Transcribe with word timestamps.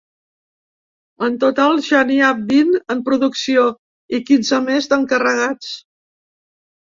En 1.27 1.35
total 1.41 1.75
ja 1.87 1.99
n’hi 2.11 2.15
ha 2.27 2.29
vint 2.53 2.71
en 2.95 3.03
producció 3.09 3.65
i 4.19 4.23
quinze 4.31 4.61
més 4.71 4.89
d’encarregats. 4.95 5.69